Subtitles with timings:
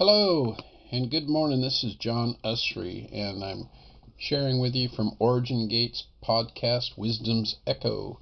[0.00, 0.56] Hello
[0.90, 1.60] and good morning.
[1.60, 3.68] This is John Usry, and I'm
[4.16, 8.18] sharing with you from Origin Gates podcast, Wisdom's Echo.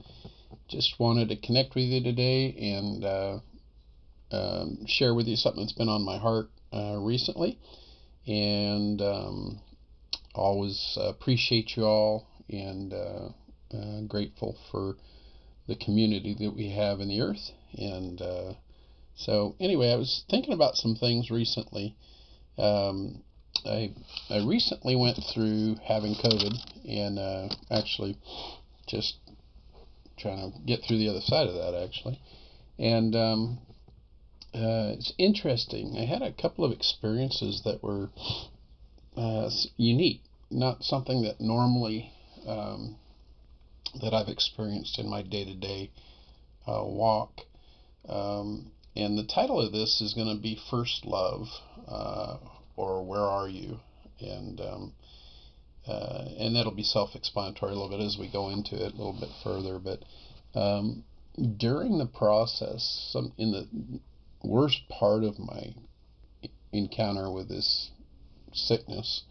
[0.67, 3.39] Just wanted to connect with you today and uh,
[4.33, 7.61] um, share with you something that's been on my heart uh, recently.
[8.27, 9.61] And um,
[10.35, 13.29] always appreciate you all and uh,
[13.73, 14.97] uh grateful for
[15.69, 17.53] the community that we have in the earth.
[17.75, 18.55] And uh,
[19.19, 21.97] so anyway, I was thinking about some things recently.
[22.57, 23.23] Um,
[23.67, 23.93] I
[24.31, 26.55] I recently went through having COVID
[26.89, 28.17] and uh, actually
[28.87, 29.17] just
[30.17, 32.21] trying to get through the other side of that actually,
[32.79, 33.59] and um,
[34.55, 35.97] uh, it's interesting.
[35.99, 38.11] I had a couple of experiences that were
[39.17, 42.13] uh, unique, not something that normally
[42.47, 42.97] um,
[44.01, 45.91] that I've experienced in my day-to-day
[46.67, 47.41] uh, walk.
[48.09, 51.47] Um, and the title of this is going to be First Love,
[51.87, 52.37] uh,
[52.77, 53.79] or Where Are You?
[54.21, 54.93] And um,
[55.87, 59.17] uh, and that'll be self-explanatory a little bit as we go into it a little
[59.19, 59.79] bit further.
[59.79, 60.05] But
[60.59, 61.05] um,
[61.57, 63.69] during the process, some in the
[64.43, 65.75] worst part of my
[66.73, 67.91] encounter with this
[68.53, 69.23] sickness,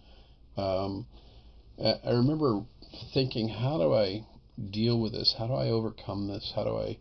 [0.56, 1.06] um,
[1.80, 2.64] I remember
[3.14, 4.26] thinking, how do I
[4.72, 5.36] deal with this?
[5.38, 6.54] How do I overcome this?
[6.56, 6.98] How do I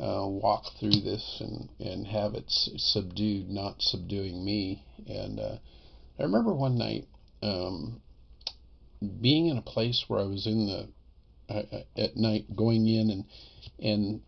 [0.00, 4.84] uh, walk through this and, and have it subdued, not subduing me.
[5.06, 5.56] And uh,
[6.18, 7.06] I remember one night
[7.42, 8.00] um,
[9.20, 10.88] being in a place where I was in the
[11.50, 13.24] uh, uh at night going in and
[13.78, 14.20] and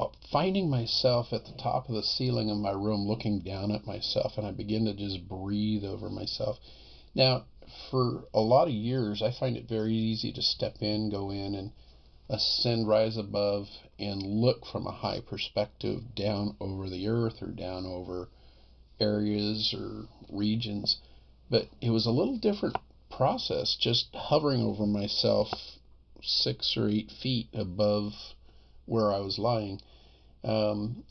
[0.00, 3.86] uh, finding myself at the top of the ceiling of my room looking down at
[3.86, 6.58] myself and I begin to just breathe over myself.
[7.14, 7.44] Now,
[7.90, 11.54] for a lot of years, I find it very easy to step in, go in,
[11.54, 11.72] and
[12.28, 17.86] ascend, rise above, and look from a high perspective down over the earth or down
[17.86, 18.28] over
[19.00, 20.98] areas or regions.
[21.50, 22.76] But it was a little different
[23.10, 25.48] process just hovering over myself
[26.22, 28.12] six or eight feet above
[28.84, 29.80] where I was lying.
[30.44, 31.04] Um,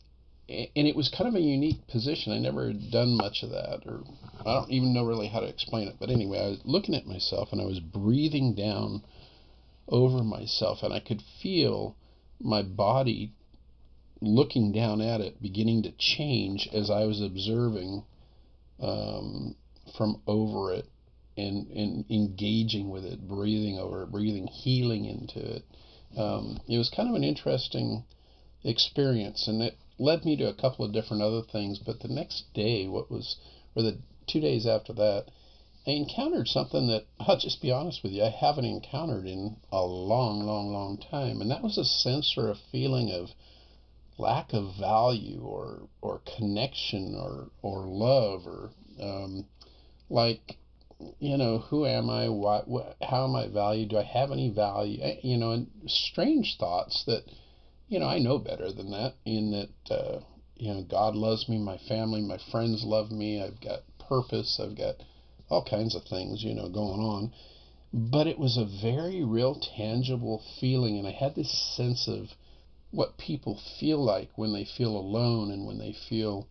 [0.47, 2.31] and it was kind of a unique position.
[2.31, 4.03] I never had done much of that, or
[4.41, 5.95] I don't even know really how to explain it.
[5.99, 9.03] But anyway, I was looking at myself and I was breathing down
[9.87, 11.95] over myself, and I could feel
[12.39, 13.31] my body
[14.21, 18.03] looking down at it beginning to change as I was observing
[18.81, 19.55] um,
[19.97, 20.87] from over it
[21.37, 25.63] and, and engaging with it, breathing over it, breathing healing into it.
[26.17, 28.03] Um, it was kind of an interesting
[28.63, 31.79] experience, and it led me to a couple of different other things.
[31.79, 33.35] But the next day, what was,
[33.75, 33.97] or the
[34.27, 35.25] two days after that,
[35.87, 39.83] I encountered something that I'll just be honest with you, I haven't encountered in a
[39.83, 43.29] long, long, long time, and that was a sense or a feeling of
[44.17, 49.45] lack of value or or connection or or love or um,
[50.09, 50.57] like
[51.19, 52.29] you know who am I?
[52.29, 53.89] What, what how am I valued?
[53.89, 54.99] Do I have any value?
[55.01, 57.25] Eh, you know and strange thoughts that
[57.87, 60.19] you know I know better than that in that uh,
[60.55, 64.77] you know God loves me my family my friends love me I've got purpose I've
[64.77, 64.95] got
[65.49, 67.31] all kinds of things, you know, going on.
[67.93, 72.29] But it was a very real, tangible feeling, and I had this sense of
[72.91, 76.47] what people feel like when they feel alone and when they feel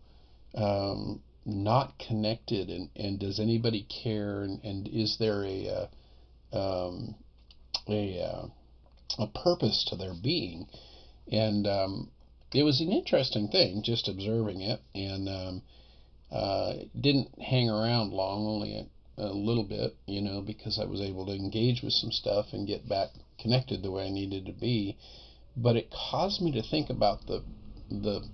[0.55, 5.87] um, not connected, and, and does anybody care, and, and is there a
[6.53, 7.15] uh, um,
[7.87, 8.47] a uh,
[9.19, 10.67] a purpose to their being,
[11.31, 12.09] and um,
[12.53, 15.61] it was an interesting thing just observing it, and um,
[16.31, 21.01] uh, didn't hang around long, only a, a, little bit, you know, because I was
[21.01, 23.09] able to engage with some stuff and get back
[23.39, 24.97] connected the way I needed to be.
[25.55, 27.43] But it caused me to think about the
[27.89, 28.27] the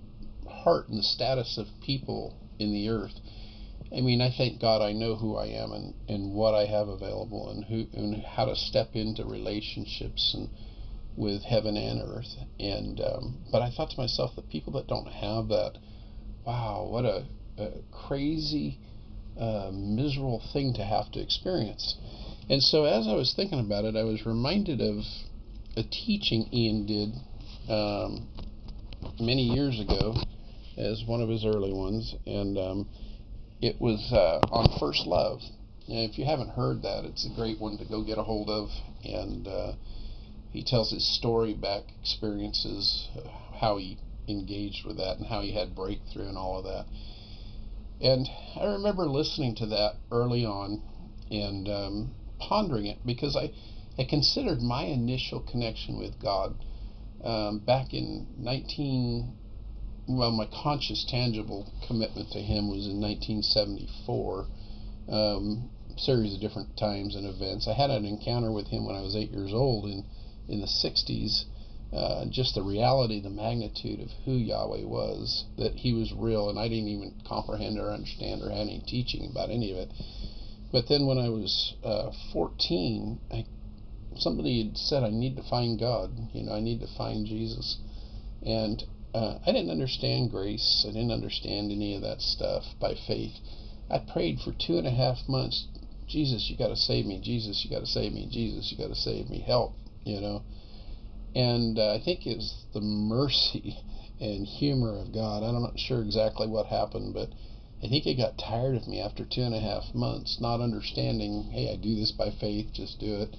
[0.48, 3.20] heart and the status of people in the earth.
[3.94, 6.88] I mean, I thank God I know who I am and, and what I have
[6.88, 10.48] available and who and how to step into relationships and
[11.16, 12.34] with heaven and earth.
[12.58, 15.78] And um, but I thought to myself, the people that don't have that,
[16.46, 17.26] wow, what a
[17.58, 18.78] a crazy,
[19.38, 21.96] uh, miserable thing to have to experience.
[22.48, 25.04] And so, as I was thinking about it, I was reminded of
[25.76, 27.12] a teaching Ian did
[27.68, 28.28] um,
[29.20, 30.16] many years ago
[30.76, 32.88] as one of his early ones, and um,
[33.60, 35.40] it was uh, on first love.
[35.88, 38.48] And if you haven't heard that, it's a great one to go get a hold
[38.48, 38.68] of.
[39.04, 39.72] And uh,
[40.50, 43.28] he tells his story back experiences, uh,
[43.58, 43.98] how he
[44.28, 46.86] engaged with that, and how he had breakthrough and all of that.
[48.00, 50.82] And I remember listening to that early on
[51.30, 53.52] and um, pondering it because I,
[53.98, 56.64] I considered my initial connection with God
[57.22, 59.34] um, back in 19
[60.08, 64.46] well, my conscious, tangible commitment to Him was in 1974.
[65.08, 67.68] Um, series of different times and events.
[67.68, 70.04] I had an encounter with Him when I was eight years old in
[70.48, 71.44] in the 60s.
[71.92, 76.58] Uh, just the reality, the magnitude of who Yahweh was, that He was real, and
[76.58, 79.92] I didn't even comprehend or understand or have any teaching about any of it.
[80.72, 83.44] But then when I was uh, 14, I,
[84.16, 86.16] somebody had said I need to find God.
[86.32, 87.76] You know, I need to find Jesus,
[88.42, 90.86] and uh, I didn't understand grace.
[90.88, 93.34] I didn't understand any of that stuff by faith.
[93.90, 95.66] I prayed for two and a half months.
[96.08, 97.20] Jesus, you got to save me.
[97.20, 98.26] Jesus, you got to save me.
[98.30, 99.40] Jesus, you got to save me.
[99.40, 99.74] Help,
[100.04, 100.42] you know.
[101.34, 103.78] And uh, I think it's the mercy
[104.20, 105.42] and humor of God.
[105.42, 107.30] I'm not sure exactly what happened, but
[107.82, 111.50] I think he got tired of me after two and a half months, not understanding,
[111.52, 113.36] hey, I do this by faith, just do it.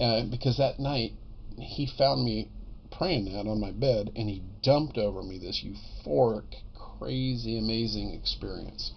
[0.00, 1.12] Uh, because that night,
[1.58, 2.48] he found me
[2.90, 6.54] praying that on my bed, and he dumped over me this euphoric,
[6.98, 8.92] crazy, amazing experience.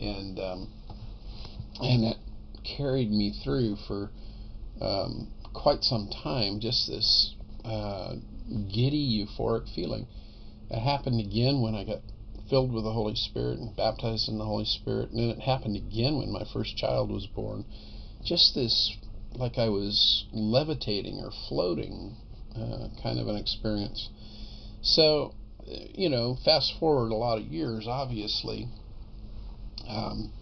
[0.00, 0.68] And, um,
[1.80, 2.16] and it
[2.64, 4.10] carried me through for
[4.80, 7.34] um, quite some time, just this
[7.64, 8.14] uh,
[8.68, 10.06] giddy, euphoric feeling.
[10.70, 12.00] It happened again when I got
[12.48, 15.10] filled with the Holy Spirit and baptized in the Holy Spirit.
[15.10, 17.64] And then it happened again when my first child was born.
[18.24, 18.96] Just this,
[19.34, 22.16] like I was levitating or floating
[22.56, 24.08] uh, kind of an experience.
[24.82, 25.34] So,
[25.66, 28.68] you know, fast forward a lot of years, obviously,
[29.88, 30.32] um,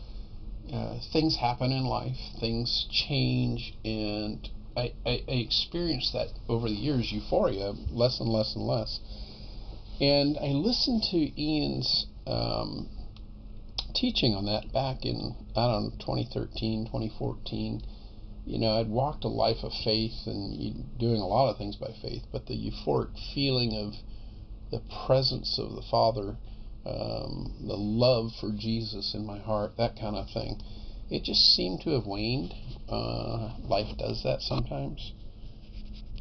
[0.73, 4.49] uh, things happen in life, things change, and
[4.81, 8.99] I, I, I experienced that over the years euphoria, less and less and less.
[10.01, 12.89] And I listened to Ian's um,
[13.95, 17.83] teaching on that back in, I don't know, 2013, 2014.
[18.47, 21.93] You know, I'd walked a life of faith and doing a lot of things by
[22.01, 23.95] faith, but the euphoric feeling of
[24.71, 26.39] the presence of the Father,
[26.87, 30.63] um, the love for Jesus in my heart, that kind of thing,
[31.11, 32.55] it just seemed to have waned.
[32.89, 35.13] Uh, life does that sometimes.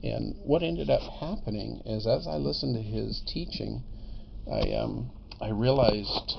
[0.04, 3.84] And what ended up happening is, as I listened to his teaching,
[4.52, 6.34] I um, I realized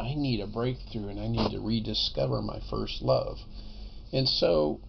[0.00, 3.38] I need a breakthrough and I need to rediscover my first love.
[4.12, 4.80] And so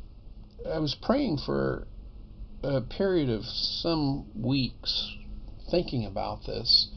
[0.69, 1.87] I was praying for
[2.63, 5.11] a period of some weeks,
[5.69, 6.89] thinking about this.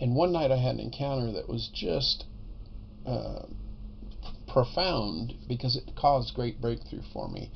[0.00, 2.24] And one night I had an encounter that was just
[3.06, 3.42] uh,
[4.52, 7.50] profound because it caused great breakthrough for me.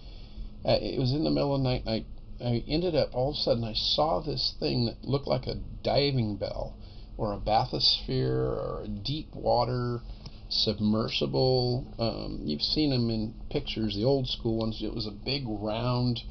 [0.64, 2.04] Uh, it was in the middle of the night, and I
[2.38, 5.54] I ended up all of a sudden I saw this thing that looked like a
[5.82, 6.76] diving bell
[7.16, 10.02] or a bathysphere or a deep water
[10.50, 11.94] submersible.
[11.98, 14.82] Um, you've seen them in pictures, the old school ones.
[14.82, 16.22] It was a big round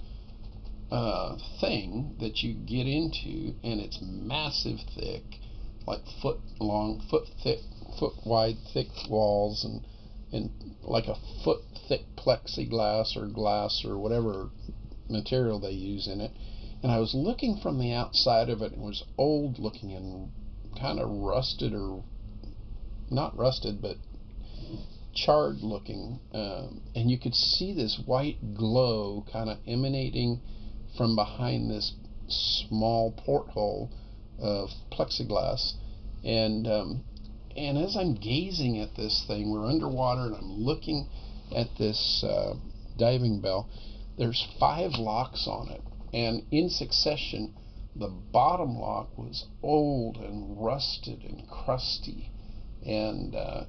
[0.92, 5.40] uh, thing that you get into, and it's massive, thick,
[5.88, 7.62] like foot long, foot thick,
[8.00, 9.82] foot wide, thick walls, and
[10.32, 10.50] and
[10.82, 14.50] like a foot thick plexiglass or glass or whatever
[15.10, 16.32] material they use in it.
[16.84, 20.32] And I was looking from the outside of it, and it was old looking and
[20.80, 22.04] kind of rusted or
[23.10, 23.98] not rusted, but
[25.14, 26.20] charred looking.
[26.34, 30.42] Um, and you could see this white glow kind of emanating
[30.98, 31.94] from behind this
[32.28, 33.92] small porthole
[34.40, 35.74] of plexiglass.
[36.24, 37.04] And um,
[37.56, 41.08] and as I'm gazing at this thing, we're underwater, and I'm looking
[41.56, 42.56] at this uh,
[42.98, 43.70] diving bell
[44.18, 45.82] there's five locks on it,
[46.14, 47.54] and in succession,
[47.96, 52.32] the bottom lock was old and rusted and crusty,
[52.86, 53.66] and uh,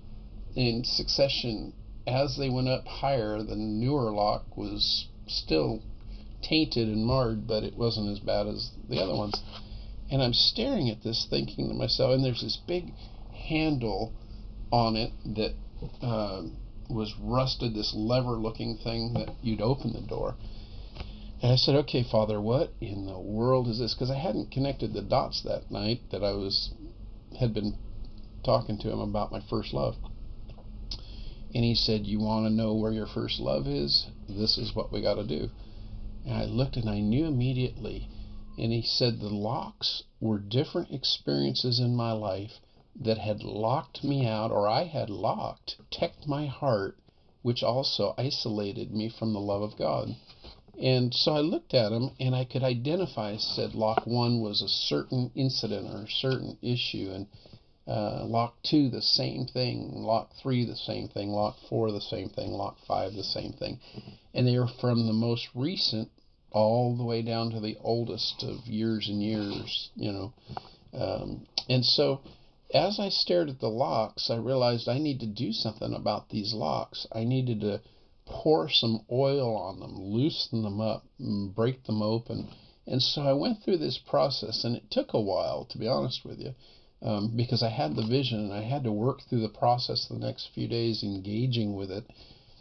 [0.55, 1.73] in succession,
[2.07, 5.83] as they went up higher, the newer lock was still
[6.43, 9.43] tainted and marred, but it wasn't as bad as the other ones.
[10.09, 12.93] And I'm staring at this, thinking to myself, and there's this big
[13.37, 14.13] handle
[14.73, 15.55] on it that
[16.03, 16.43] uh,
[16.89, 20.37] was rusted, this lever looking thing that you'd open the door.
[21.43, 23.95] And I said, okay, Father, what in the world is this?
[23.95, 26.73] Because I hadn't connected the dots that night that I was
[27.39, 27.77] had been
[28.45, 29.97] talking to him about my first love.
[31.55, 34.07] And he said, You want to know where your first love is?
[34.29, 35.51] This is what we got to do.
[36.25, 38.09] And I looked and I knew immediately.
[38.59, 42.53] And he said, The locks were different experiences in my life
[43.01, 46.97] that had locked me out, or I had locked, protect my heart,
[47.43, 50.17] which also isolated me from the love of God.
[50.81, 54.69] And so I looked at them and I could identify, said lock one was a
[54.69, 57.27] certain incident or a certain issue, and
[57.87, 62.29] uh, lock two the same thing, lock three the same thing, lock four the same
[62.29, 63.79] thing, lock five the same thing.
[64.35, 66.11] And they were from the most recent
[66.51, 70.33] all the way down to the oldest of years and years, you know.
[70.93, 72.21] Um, and so
[72.75, 76.53] as I stared at the locks, I realized I need to do something about these
[76.53, 77.07] locks.
[77.13, 77.81] I needed to
[78.27, 81.07] pour some oil on them, loosen them up,
[81.55, 82.49] break them open.
[82.87, 86.25] And so I went through this process, and it took a while, to be honest
[86.25, 86.55] with you,
[87.03, 90.19] um, because I had the vision and I had to work through the process the
[90.19, 92.05] next few days, engaging with it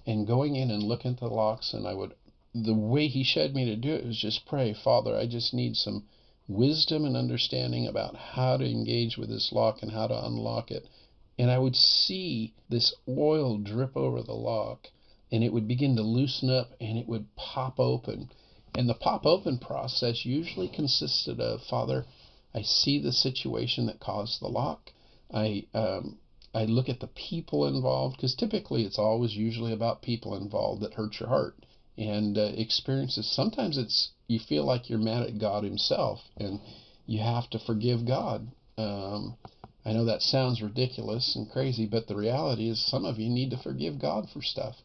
[0.05, 1.74] and going in and looking at the locks.
[1.74, 2.13] And I would,
[2.53, 5.75] the way he showed me to do it was just pray, Father, I just need
[5.75, 6.05] some
[6.47, 10.87] wisdom and understanding about how to engage with this lock and how to unlock it.
[11.37, 14.89] And I would see this oil drip over the lock
[15.31, 18.29] and it would begin to loosen up and it would pop open.
[18.75, 22.05] And the pop open process usually consisted of Father,
[22.53, 24.93] I see the situation that caused the lock.
[25.33, 26.19] I um,
[26.53, 30.93] I look at the people involved because typically it's always usually about people involved that
[30.93, 31.65] hurt your heart
[31.97, 33.27] and uh, experiences.
[33.27, 36.60] Sometimes it's you feel like you're mad at God Himself and
[37.05, 38.48] you have to forgive God.
[38.77, 39.38] Um,
[39.86, 43.51] I know that sounds ridiculous and crazy, but the reality is some of you need
[43.51, 44.75] to forgive God for stuff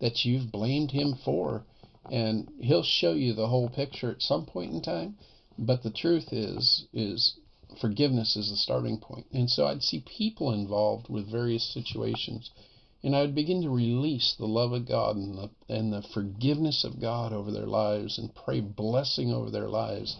[0.00, 1.64] that you've blamed Him for,
[2.10, 5.16] and He'll show you the whole picture at some point in time.
[5.58, 7.34] But the truth is, is
[7.80, 9.26] forgiveness is the starting point.
[9.32, 12.50] And so I'd see people involved with various situations,
[13.08, 16.84] and I would begin to release the love of God and the, and the forgiveness
[16.84, 20.14] of God over their lives and pray blessing over their lives.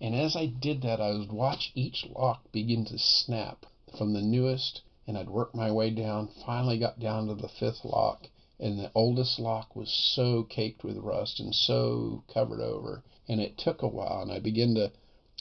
[0.00, 3.66] And as I did that, I would watch each lock begin to snap
[3.98, 7.84] from the newest, and I'd work my way down, finally got down to the fifth
[7.84, 13.38] lock, and the oldest lock was so caked with rust and so covered over and
[13.38, 14.90] it took a while and I began to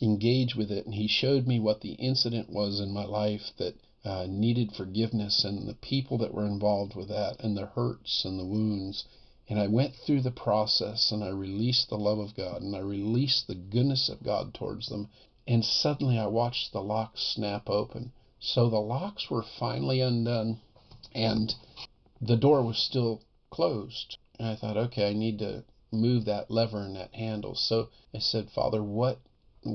[0.02, 3.76] engage with it and he showed me what the incident was in my life that
[4.10, 8.40] uh, needed forgiveness and the people that were involved with that and the hurts and
[8.40, 9.06] the wounds.
[9.48, 12.80] And I went through the process and I released the love of God and I
[12.80, 15.10] released the goodness of God towards them.
[15.48, 18.12] And suddenly I watched the locks snap open.
[18.40, 20.60] So the locks were finally undone
[21.14, 21.54] and
[22.20, 24.18] the door was still closed.
[24.40, 27.54] And I thought okay I need to move that lever and that handle.
[27.54, 29.20] So I said, Father, what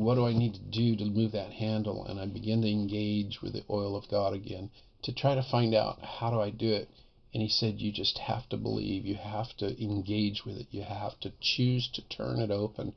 [0.01, 2.05] what do I need to do to move that handle?
[2.05, 4.71] And I begin to engage with the oil of God again
[5.03, 6.89] to try to find out how do I do it.
[7.33, 9.05] And he said, You just have to believe.
[9.05, 10.69] You have to engage with it.
[10.71, 12.95] You have to choose to turn it open,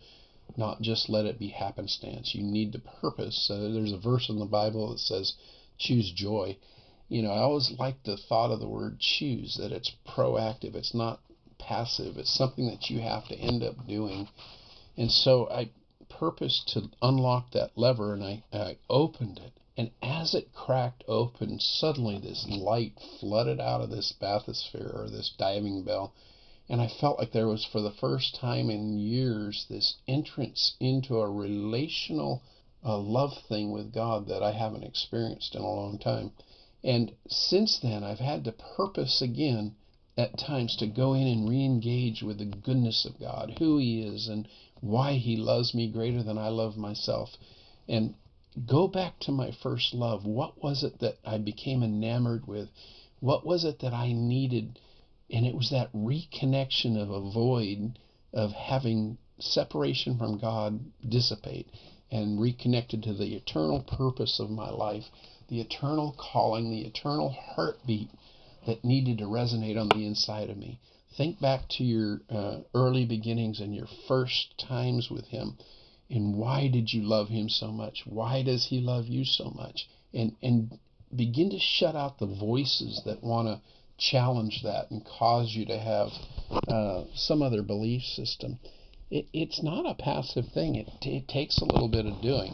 [0.55, 2.35] not just let it be happenstance.
[2.35, 3.49] You need to purpose.
[3.49, 5.33] Uh, there's a verse in the Bible that says,
[5.77, 6.57] Choose joy.
[7.09, 10.75] You know, I always like the thought of the word choose, that it's proactive.
[10.75, 11.21] It's not
[11.57, 12.17] passive.
[12.17, 14.27] It's something that you have to end up doing.
[14.97, 15.69] And so I
[16.09, 19.53] purposed to unlock that lever and I, I opened it.
[19.75, 25.29] And as it cracked open, suddenly this light flooded out of this bathysphere or this
[25.37, 26.13] diving bell.
[26.69, 31.19] And I felt like there was, for the first time in years, this entrance into
[31.19, 32.41] a relational
[32.83, 36.31] uh, love thing with God that I haven't experienced in a long time.
[36.83, 39.75] And since then, I've had to purpose again
[40.17, 44.27] at times to go in and re-engage with the goodness of God, who He is,
[44.27, 44.47] and
[44.81, 47.29] why He loves me greater than I love myself,
[47.87, 48.15] and
[48.65, 50.25] go back to my first love.
[50.25, 52.69] What was it that I became enamored with?
[53.19, 54.79] What was it that I needed?
[55.29, 57.99] And it was that reconnection of a void
[58.33, 61.67] of having separation from God dissipate
[62.09, 65.05] and reconnected to the eternal purpose of my life,
[65.49, 68.09] the eternal calling, the eternal heartbeat
[68.65, 70.79] that needed to resonate on the inside of me.
[71.15, 75.57] Think back to your uh, early beginnings and your first times with Him.
[76.09, 78.03] And why did you love Him so much?
[78.05, 79.87] Why does He love you so much?
[80.13, 80.79] And, and
[81.15, 83.61] begin to shut out the voices that want to
[83.97, 86.09] challenge that and cause you to have
[86.67, 88.59] uh, some other belief system.
[89.09, 92.53] It, it's not a passive thing, it, it takes a little bit of doing.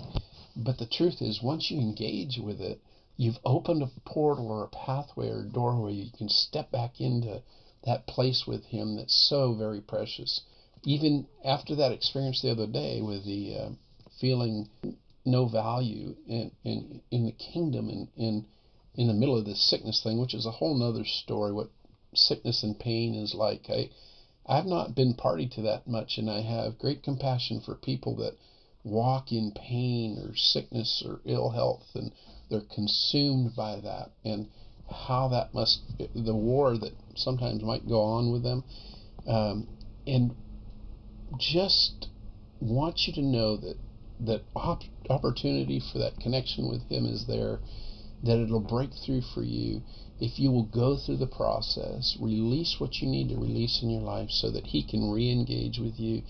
[0.56, 2.80] But the truth is, once you engage with it,
[3.18, 5.94] you've opened a portal or a pathway or a doorway.
[5.94, 7.42] You can step back into
[7.86, 10.42] that place with Him that's so very precious.
[10.86, 13.70] Even after that experience the other day with the uh,
[14.20, 14.68] feeling
[15.26, 18.46] no value in, in, in the kingdom and in,
[18.96, 21.70] in the middle of this sickness thing, which is a whole nother story, what
[22.14, 23.70] sickness and pain is like.
[23.70, 23.90] I,
[24.46, 28.36] I've not been party to that much, and I have great compassion for people that
[28.84, 32.12] walk in pain or sickness or ill health and
[32.50, 34.48] they're consumed by that and
[34.90, 35.82] how that must
[36.16, 38.64] the war that sometimes might go on with them.
[39.28, 39.68] Um,
[40.06, 40.36] and
[41.38, 42.08] just
[42.60, 43.78] want you to know that
[44.20, 47.60] that op- opportunity for that connection with him is there
[48.24, 49.82] that it'll break through for you
[50.20, 54.02] if you will go through the process release what you need to release in your
[54.02, 56.22] life so that he can re-engage with you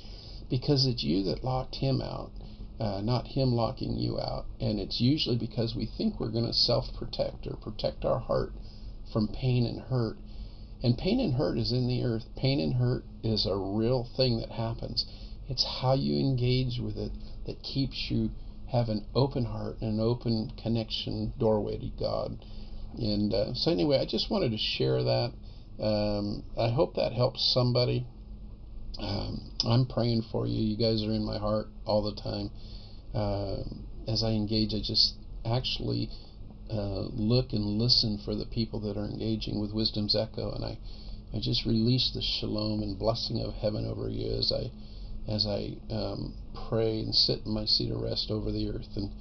[0.50, 2.31] because it's you that locked him out
[2.83, 4.45] uh, not Him locking you out.
[4.59, 8.51] And it's usually because we think we're going to self protect or protect our heart
[9.13, 10.17] from pain and hurt.
[10.83, 12.25] And pain and hurt is in the earth.
[12.35, 15.05] Pain and hurt is a real thing that happens.
[15.47, 17.13] It's how you engage with it
[17.45, 18.31] that keeps you
[18.67, 22.43] have an open heart and an open connection doorway to God.
[22.97, 25.31] And uh, so, anyway, I just wanted to share that.
[25.79, 28.05] Um, I hope that helps somebody.
[28.99, 30.61] Um, I'm praying for you.
[30.61, 32.51] You guys are in my heart all the time.
[33.13, 33.63] Uh,
[34.08, 35.15] as I engage, I just
[35.46, 36.10] actually
[36.70, 40.79] uh, look and listen for the people that are engaging with Wisdom's Echo, and I,
[41.34, 44.72] I just release the shalom and blessing of heaven over you as I,
[45.32, 46.34] as I um,
[46.70, 49.12] pray and sit in my seat of rest over the earth, and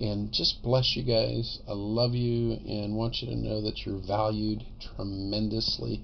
[0.00, 1.58] and just bless you guys.
[1.68, 4.64] I love you and want you to know that you're valued
[4.96, 6.02] tremendously,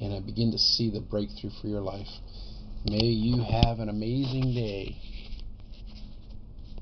[0.00, 2.08] and I begin to see the breakthrough for your life.
[2.88, 4.96] May you have an amazing day.